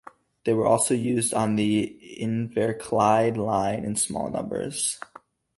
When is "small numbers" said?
3.95-4.99